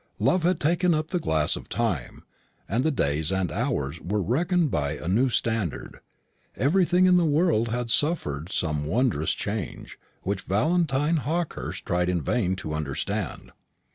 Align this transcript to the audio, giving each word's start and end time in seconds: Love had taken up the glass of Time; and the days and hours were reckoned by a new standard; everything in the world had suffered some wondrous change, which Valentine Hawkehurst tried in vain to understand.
Love 0.17 0.41
had 0.41 0.59
taken 0.59 0.95
up 0.95 1.09
the 1.09 1.19
glass 1.19 1.55
of 1.55 1.69
Time; 1.69 2.23
and 2.67 2.83
the 2.83 2.89
days 2.89 3.31
and 3.31 3.51
hours 3.51 4.01
were 4.01 4.19
reckoned 4.19 4.71
by 4.71 4.93
a 4.93 5.07
new 5.07 5.29
standard; 5.29 5.99
everything 6.55 7.05
in 7.05 7.17
the 7.17 7.23
world 7.23 7.67
had 7.67 7.91
suffered 7.91 8.51
some 8.51 8.85
wondrous 8.87 9.33
change, 9.35 9.99
which 10.23 10.41
Valentine 10.45 11.17
Hawkehurst 11.17 11.85
tried 11.85 12.09
in 12.09 12.19
vain 12.23 12.55
to 12.55 12.73
understand. 12.73 13.51